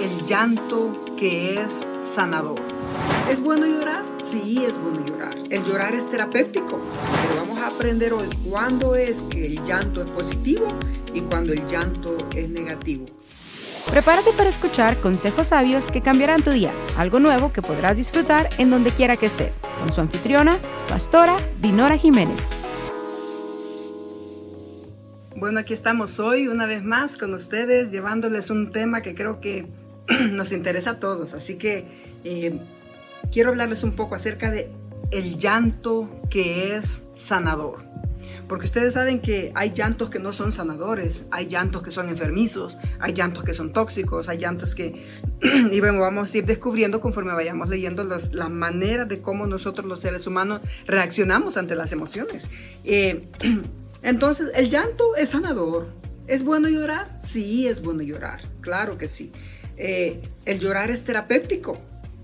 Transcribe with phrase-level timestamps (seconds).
[0.00, 2.60] el llanto que es sanador.
[3.30, 4.04] ¿Es bueno llorar?
[4.22, 5.36] Sí, es bueno llorar.
[5.50, 6.80] El llorar es terapéutico,
[7.22, 10.66] pero vamos a aprender hoy cuándo es que el llanto es positivo
[11.14, 13.06] y cuándo el llanto es negativo.
[13.90, 18.70] Prepárate para escuchar consejos sabios que cambiarán tu día, algo nuevo que podrás disfrutar en
[18.70, 20.58] donde quiera que estés, con su anfitriona,
[20.88, 22.40] pastora Dinora Jiménez.
[25.36, 29.66] Bueno, aquí estamos hoy una vez más con ustedes llevándoles un tema que creo que
[30.32, 31.34] nos interesa a todos.
[31.34, 31.86] Así que
[32.24, 32.58] eh,
[33.30, 34.70] quiero hablarles un poco acerca de
[35.10, 37.84] el llanto que es sanador.
[38.48, 42.78] Porque ustedes saben que hay llantos que no son sanadores, hay llantos que son enfermizos,
[43.00, 45.04] hay llantos que son tóxicos, hay llantos que,
[45.72, 50.00] y vamos a ir descubriendo conforme vayamos leyendo los, la manera de cómo nosotros los
[50.00, 52.48] seres humanos reaccionamos ante las emociones.
[52.84, 53.28] Eh,
[54.02, 55.88] Entonces, el llanto es sanador.
[56.28, 57.08] ¿Es bueno llorar?
[57.24, 59.32] Sí, es bueno llorar, claro que sí.
[59.76, 61.76] Eh, el llorar es terapéutico.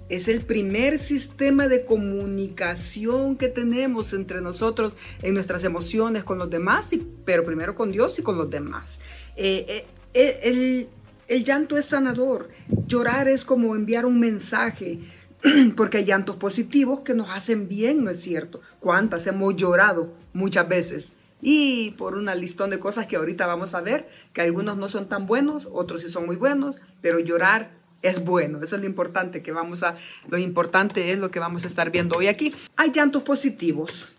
[0.09, 6.51] Es el primer sistema de comunicación que tenemos entre nosotros en nuestras emociones con los
[6.51, 6.91] demás,
[7.25, 9.01] pero primero con Dios y con los demás.
[9.37, 10.89] Eh, eh, el,
[11.29, 12.51] el llanto es sanador.
[12.87, 14.99] Llorar es como enviar un mensaje
[15.77, 18.61] porque hay llantos positivos que nos hacen bien, ¿no es cierto?
[18.81, 21.13] ¿Cuántas hemos llorado muchas veces?
[21.43, 25.09] Y por una listón de cosas que ahorita vamos a ver, que algunos no son
[25.09, 28.63] tan buenos, otros sí son muy buenos, pero llorar es bueno.
[28.63, 29.97] Eso es lo importante que vamos a,
[30.29, 32.55] lo importante es lo que vamos a estar viendo hoy aquí.
[32.77, 34.15] Hay llantos positivos.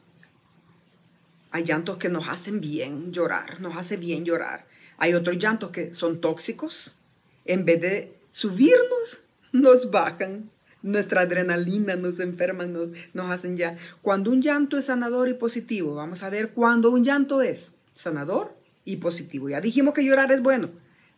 [1.52, 4.66] Hay llantos que nos hacen bien llorar, nos hace bien llorar.
[4.98, 6.98] Hay otros llantos que son tóxicos.
[7.46, 9.22] En vez de subirnos,
[9.52, 10.50] nos bajan
[10.84, 13.78] nuestra adrenalina nos enferman, nos, nos hacen ya.
[14.02, 18.56] Cuando un llanto es sanador y positivo, vamos a ver cuándo un llanto es sanador
[18.86, 19.50] y positivo.
[19.50, 20.70] Ya dijimos que llorar es bueno,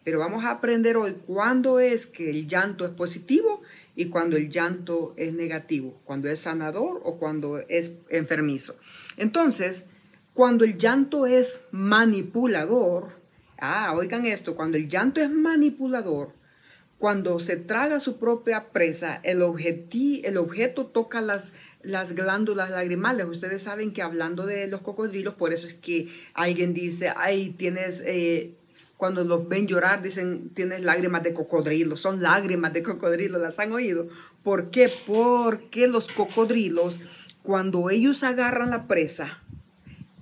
[0.04, 3.62] pero vamos a aprender hoy cuándo es que el llanto es positivo
[3.96, 8.76] y cuando el llanto es negativo, cuando es sanador o cuando es enfermizo.
[9.18, 9.88] Entonces,
[10.34, 13.20] cuando el llanto es manipulador,
[13.58, 16.34] ah, oigan esto, cuando el llanto es manipulador,
[17.06, 19.44] cuando se traga su propia presa, el,
[20.24, 23.28] el objeto toca las, las glándulas lagrimales.
[23.28, 28.02] Ustedes saben que hablando de los cocodrilos, por eso es que alguien dice, ay, tienes,
[28.08, 28.56] eh,
[28.98, 31.96] cuando los ven llorar, dicen, tienes lágrimas de cocodrilo.
[31.96, 34.08] Son lágrimas de cocodrilo, ¿las han oído?
[34.42, 34.90] ¿Por qué?
[35.06, 37.02] Porque los cocodrilos,
[37.44, 39.44] cuando ellos agarran la presa,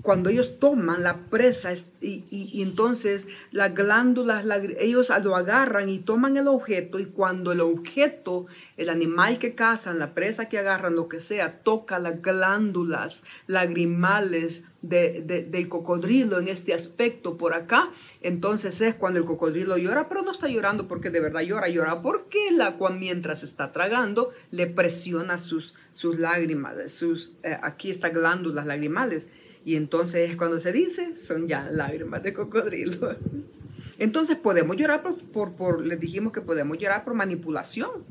[0.03, 1.71] cuando ellos toman la presa
[2.01, 4.45] y, entonces las glándulas,
[4.77, 9.99] ellos lo agarran y toman el objeto y cuando el objeto, el animal que cazan,
[9.99, 16.73] la presa que agarran, lo que sea, toca las glándulas lagrimales del cocodrilo en este
[16.73, 21.21] aspecto por acá, entonces es cuando el cocodrilo llora, pero no está llorando porque de
[21.21, 27.35] verdad llora, llora porque el agua mientras está tragando le presiona sus, sus lágrimas, sus,
[27.43, 29.29] eh, aquí estas glándulas lagrimales.
[29.65, 33.15] Y entonces es cuando se dice, son ya lágrimas de cocodrilo.
[33.99, 38.03] Entonces podemos llorar por, por, les dijimos que podemos llorar por manipulación.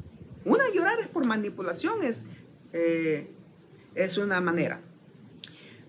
[0.44, 2.26] Una llorar es por manipulación, es,
[2.72, 3.28] eh,
[3.94, 4.80] es una manera.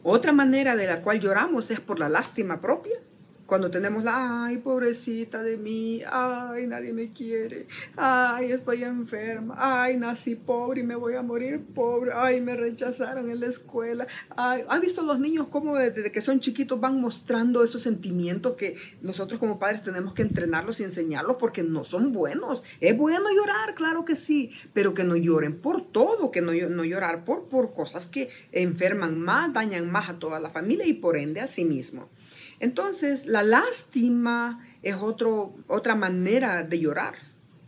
[0.03, 2.99] Otra manera de la cual lloramos es por la lástima propia.
[3.45, 7.67] Cuando tenemos la, ay, pobrecita de mí, ay, nadie me quiere,
[7.97, 13.29] ay, estoy enferma, ay, nací pobre y me voy a morir pobre, ay, me rechazaron
[13.29, 14.07] en la escuela.
[14.37, 18.75] Ay, ¿Ha visto los niños cómo desde que son chiquitos van mostrando esos sentimientos que
[19.01, 22.63] nosotros como padres tenemos que entrenarlos y enseñarlos porque no son buenos?
[22.79, 26.85] Es bueno llorar, claro que sí, pero que no lloren por todo, que no, no
[26.85, 31.17] llorar por, por cosas que enferman más, dañan más a toda la familia y por
[31.17, 32.09] ende a sí mismo.
[32.63, 37.15] Entonces, la lástima es otro, otra manera de llorar.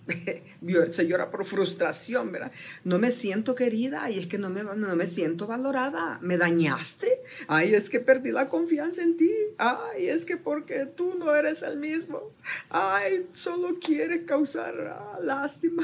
[0.92, 2.54] Se llora por frustración, ¿verdad?
[2.86, 6.18] No me siento querida, y es que no me, no me siento valorada.
[6.22, 7.22] ¿Me dañaste?
[7.50, 9.34] Ay, es que perdí la confianza en ti.
[9.58, 12.32] Ay, es que porque tú no eres el mismo.
[12.70, 15.84] Ay, solo quieres causar ah, lástima.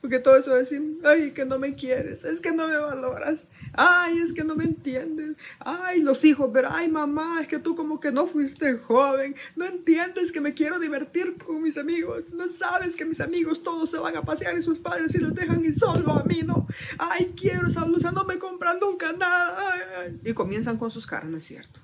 [0.00, 3.48] Porque todo eso es decir, ay, que no me quieres, es que no me valoras,
[3.74, 7.76] ay, es que no me entiendes, ay, los hijos, pero ay, mamá, es que tú
[7.76, 12.48] como que no fuiste joven, no entiendes que me quiero divertir con mis amigos, no
[12.48, 15.62] sabes que mis amigos todos se van a pasear y sus padres y los dejan
[15.64, 16.66] y solo a mí no,
[16.98, 21.36] ay, quiero esa blusa, no me compran nunca nada, y comienzan con sus caras, ¿no
[21.36, 21.78] es cierto?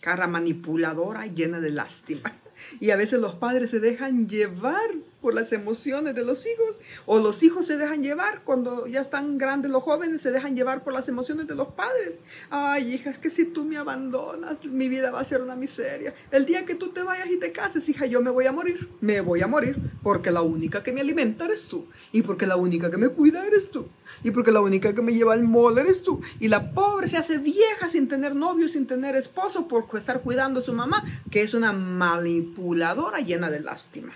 [0.00, 2.40] Cara manipuladora llena de lástima.
[2.80, 4.90] Y a veces los padres se dejan llevar
[5.26, 6.78] por las emociones de los hijos.
[7.04, 10.84] O los hijos se dejan llevar cuando ya están grandes los jóvenes, se dejan llevar
[10.84, 12.20] por las emociones de los padres.
[12.48, 16.14] Ay, hija, es que si tú me abandonas, mi vida va a ser una miseria.
[16.30, 18.88] El día que tú te vayas y te cases, hija, yo me voy a morir.
[19.00, 21.86] Me voy a morir porque la única que me alimenta eres tú.
[22.12, 23.88] Y porque la única que me cuida eres tú.
[24.22, 26.20] Y porque la única que me lleva al mall eres tú.
[26.38, 30.60] Y la pobre se hace vieja sin tener novio, sin tener esposo, por estar cuidando
[30.60, 31.02] a su mamá,
[31.32, 34.12] que es una manipuladora llena de lástima.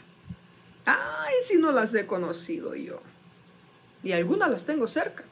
[0.98, 3.00] Ay, si no las he conocido yo.
[4.02, 5.24] Y algunas las tengo cerca.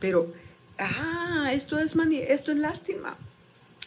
[0.00, 0.32] Pero,
[0.78, 1.94] ah, esto es,
[2.28, 3.16] esto es lástima.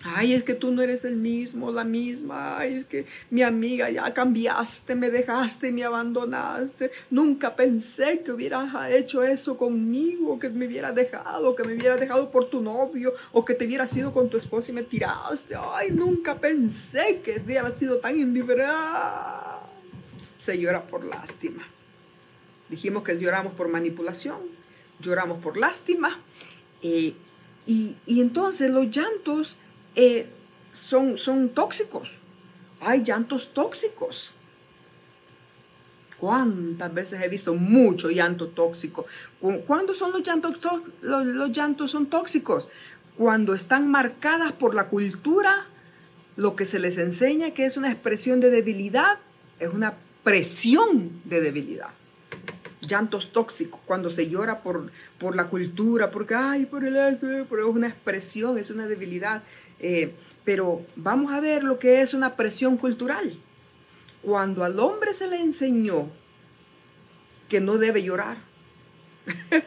[0.08, 2.60] Ay, es que tú no eres el mismo, la misma.
[2.60, 6.92] Ay, es que mi amiga ya cambiaste, me dejaste, me abandonaste.
[7.10, 12.30] Nunca pensé que hubieras hecho eso conmigo, que me hubiera dejado, que me hubiera dejado
[12.30, 15.56] por tu novio o que te hubieras ido con tu esposo y me tiraste.
[15.74, 18.72] Ay, nunca pensé que hubiera sido tan indiferente.
[20.46, 21.68] Se llora por lástima.
[22.70, 24.38] Dijimos que lloramos por manipulación,
[25.00, 26.20] lloramos por lástima.
[26.84, 27.16] Eh,
[27.66, 29.58] y, y entonces los llantos
[29.96, 30.30] eh,
[30.70, 32.20] son, son tóxicos.
[32.80, 34.36] Hay llantos tóxicos.
[36.20, 39.08] ¿Cuántas veces he visto mucho llanto tóxico?
[39.66, 40.60] ¿Cuándo son los llantos,
[41.02, 42.70] los, los llantos son tóxicos?
[43.18, 45.66] Cuando están marcadas por la cultura,
[46.36, 49.18] lo que se les enseña que es una expresión de debilidad,
[49.60, 49.96] es una
[50.26, 51.92] presión de debilidad
[52.88, 56.96] llantos tóxicos, cuando se llora por, por la cultura, porque, ay, por el
[57.50, 59.44] pero es una expresión, es una debilidad.
[59.80, 60.14] Eh,
[60.44, 63.38] pero vamos a ver lo que es una presión cultural.
[64.22, 66.10] Cuando al hombre se le enseñó
[67.50, 68.38] que no debe llorar,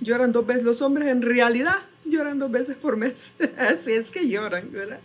[0.00, 4.28] lloran dos veces los hombres, en realidad lloran dos veces por mes, así es que
[4.28, 5.00] lloran, ¿verdad?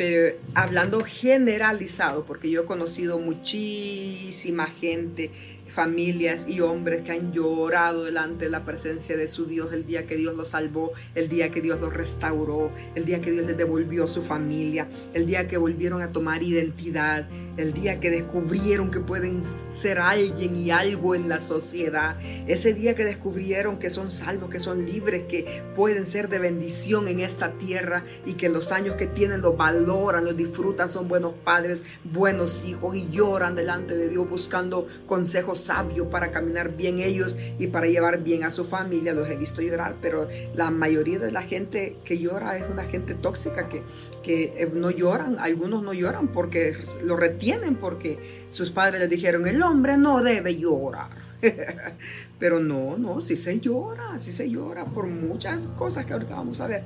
[0.00, 5.30] Pero hablando generalizado, porque yo he conocido muchísima gente
[5.70, 10.06] familias y hombres que han llorado delante de la presencia de su Dios el día
[10.06, 13.56] que Dios los salvó, el día que Dios los restauró, el día que Dios les
[13.56, 19.00] devolvió su familia, el día que volvieron a tomar identidad, el día que descubrieron que
[19.00, 24.50] pueden ser alguien y algo en la sociedad, ese día que descubrieron que son salvos,
[24.50, 28.96] que son libres, que pueden ser de bendición en esta tierra y que los años
[28.96, 34.08] que tienen los valoran, los disfrutan, son buenos padres, buenos hijos y lloran delante de
[34.08, 39.14] Dios buscando consejos sabio para caminar bien ellos y para llevar bien a su familia.
[39.14, 43.14] Los he visto llorar, pero la mayoría de la gente que llora es una gente
[43.14, 43.82] tóxica que,
[44.22, 45.38] que eh, no lloran.
[45.38, 48.18] Algunos no lloran porque lo retienen porque
[48.50, 51.30] sus padres les dijeron, el hombre no debe llorar.
[52.38, 56.60] pero no, no, sí se llora, sí se llora por muchas cosas que ahorita vamos
[56.60, 56.82] a ver.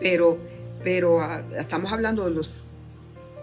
[0.00, 0.38] Pero,
[0.82, 2.68] pero ah, estamos hablando de los,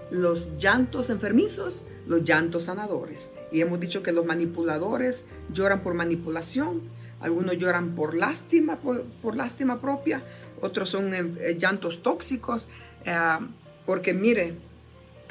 [0.10, 3.31] los llantos enfermizos los llantos sanadores.
[3.52, 6.81] Y hemos dicho que los manipuladores lloran por manipulación,
[7.22, 10.22] algunos lloran por lástima, por, lástima propia,
[10.60, 12.68] otros son eh, llantos tóxicos,
[13.06, 13.16] eh,
[13.86, 14.56] porque mire,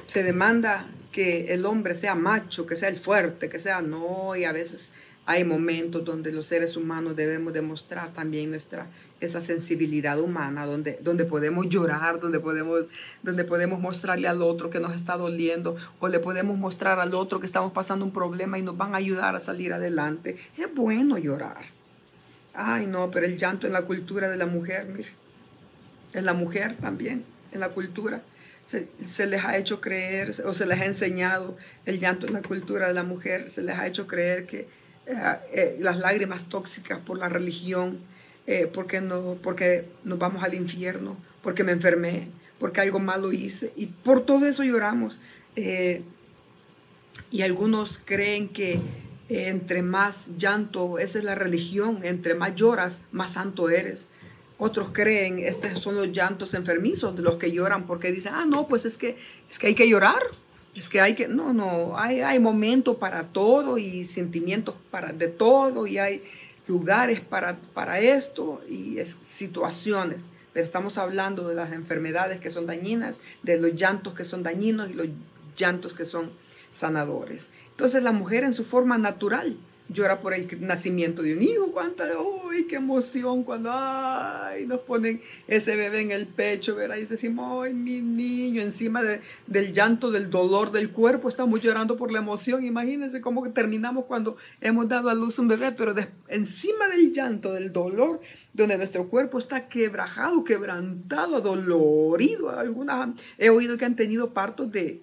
[0.06, 4.44] se demanda que el hombre sea macho, que sea el fuerte, que sea no, y
[4.44, 4.92] a veces
[5.30, 8.88] hay momentos donde los seres humanos debemos demostrar también nuestra
[9.20, 12.86] esa sensibilidad humana, donde, donde podemos llorar, donde podemos,
[13.22, 17.38] donde podemos mostrarle al otro que nos está doliendo, o le podemos mostrar al otro
[17.38, 20.36] que estamos pasando un problema y nos van a ayudar a salir adelante.
[20.58, 21.62] Es bueno llorar.
[22.52, 25.10] Ay, no, pero el llanto en la cultura de la mujer, mire,
[26.12, 28.20] en la mujer también, en la cultura.
[28.64, 31.56] Se, se, les ha hecho creer o se les ha enseñado
[31.86, 35.36] el llanto en la cultura de la mujer, se les ha hecho creer que eh,
[35.52, 38.00] eh, las lágrimas tóxicas por la religión,
[38.46, 42.28] eh, porque, no, porque nos vamos al infierno, porque me enfermé,
[42.58, 43.72] porque algo malo hice.
[43.76, 45.20] Y por todo eso lloramos.
[47.30, 48.80] Y algunos creen que
[49.28, 54.08] entre más llanto, esa es la religión, entre más lloras, más santo eres.
[54.58, 58.68] Otros creen, estos son los llantos enfermizos de los que lloran porque dicen, ah, no,
[58.68, 59.16] pues es que,
[59.48, 60.22] es que hay que llorar.
[60.74, 65.28] Es que hay que, no, no, hay, hay momentos para todo y sentimientos para de
[65.28, 66.22] todo y hay
[66.68, 70.30] lugares para, para esto y es, situaciones.
[70.52, 74.90] Pero estamos hablando de las enfermedades que son dañinas, de los llantos que son dañinos
[74.90, 75.08] y los
[75.56, 76.30] llantos que son
[76.70, 77.50] sanadores.
[77.70, 79.58] Entonces la mujer en su forma natural
[79.92, 85.20] llora por el nacimiento de un hijo, cuánta, uy, qué emoción cuando, ay, nos ponen
[85.48, 86.96] ese bebé en el pecho, ¿verdad?
[86.96, 92.12] Y decimos, ay, mi niño, encima del llanto, del dolor del cuerpo, estamos llorando por
[92.12, 95.94] la emoción, imagínense cómo terminamos cuando hemos dado a luz un bebé, pero
[96.28, 98.20] encima del llanto, del dolor,
[98.52, 105.00] donde nuestro cuerpo está quebrajado, quebrantado, dolorido, algunas he oído que han tenido partos de,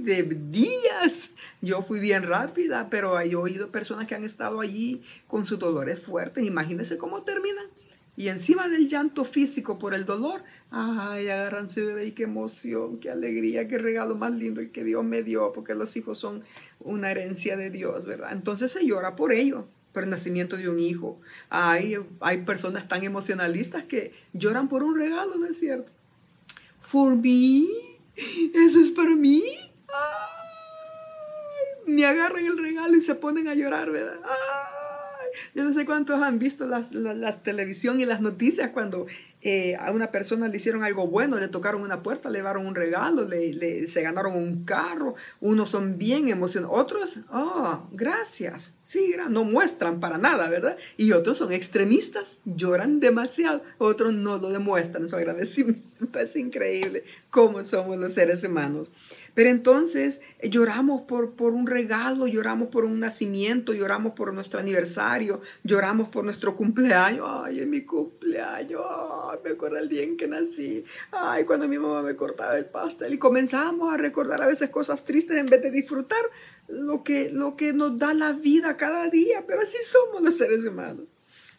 [0.00, 1.32] de días.
[1.60, 6.00] Yo fui bien rápida, pero he oído personas que han estado allí con sus dolores
[6.00, 6.44] fuertes.
[6.44, 7.66] Imagínense cómo terminan.
[8.14, 13.10] Y encima del llanto físico por el dolor, ay, agárranse bebé y qué emoción, qué
[13.10, 16.44] alegría, qué regalo más lindo el que Dios me dio, porque los hijos son
[16.80, 18.32] una herencia de Dios, ¿verdad?
[18.32, 21.20] Entonces se llora por ello, por el nacimiento de un hijo.
[21.48, 25.90] Hay, hay personas tan emocionalistas que lloran por un regalo, ¿no es cierto?
[26.80, 27.64] For me,
[28.14, 29.42] eso es para mí.
[32.04, 34.20] Ay, me agarran el regalo y se ponen a llorar, ¿verdad?
[35.54, 39.06] Yo no sé cuántos han visto las, las, televisión y las noticias cuando
[39.42, 42.76] eh, a una persona le hicieron algo bueno, le tocaron una puerta, le llevaron un
[42.76, 45.14] regalo, le, se ganaron un carro.
[45.40, 48.74] Unos son bien emocionados, otros, oh, gracias.
[48.84, 50.76] Sí, no muestran para nada, ¿verdad?
[50.96, 55.82] Y otros son extremistas, lloran demasiado, otros no lo demuestran su agradecimiento.
[56.18, 58.90] Es increíble cómo somos los seres humanos.
[59.34, 64.60] Pero entonces eh, lloramos por, por un regalo, lloramos por un nacimiento, lloramos por nuestro
[64.60, 67.26] aniversario, lloramos por nuestro cumpleaños.
[67.26, 68.82] Ay, es mi cumpleaños,
[69.32, 70.84] ay, me acuerdo el día en que nací.
[71.10, 73.14] Ay, cuando mi mamá me cortaba el pastel.
[73.14, 76.22] Y comenzamos a recordar a veces cosas tristes en vez de disfrutar
[76.68, 79.44] lo que, lo que nos da la vida cada día.
[79.46, 81.06] Pero así somos los seres humanos.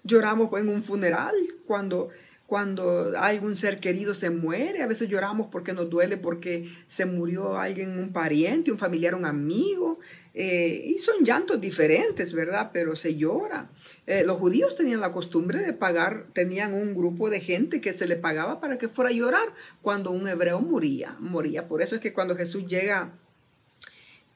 [0.03, 2.10] Lloramos en un funeral cuando
[2.46, 7.58] cuando algún ser querido se muere, a veces lloramos porque nos duele porque se murió
[7.58, 9.98] alguien, un pariente, un familiar, un amigo,
[10.34, 12.72] eh, y son llantos diferentes, ¿verdad?
[12.74, 13.70] Pero se llora.
[14.08, 18.08] Eh, los judíos tenían la costumbre de pagar, tenían un grupo de gente que se
[18.08, 21.68] le pagaba para que fuera a llorar cuando un hebreo moría, moría.
[21.68, 23.12] Por eso es que cuando Jesús llega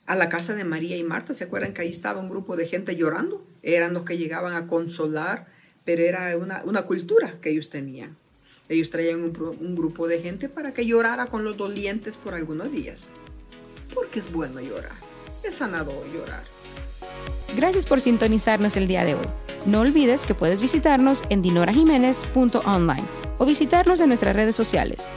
[0.05, 2.67] a la casa de María y Marta, ¿se acuerdan que ahí estaba un grupo de
[2.67, 3.45] gente llorando?
[3.63, 8.17] Eran los que llegaban a consolar pero era una, una cultura que ellos tenían.
[8.67, 12.69] Ellos traían un, un, grupo de gente para que llorara con los dolientes por algunos
[12.69, 13.13] días.
[13.93, 15.06] Porque es bueno llorar.
[15.43, 16.43] Es sanador llorar.
[17.55, 19.25] Gracias por sintonizarnos el día de hoy.
[19.65, 23.03] No olvides que puedes visitarnos en dinorajiménez.online
[23.37, 25.09] o visitarnos en nuestras redes sociales.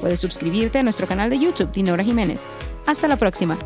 [0.00, 2.48] Puedes suscribirte a nuestro canal de YouTube Dinora Jiménez.
[2.86, 3.58] Hasta la próxima.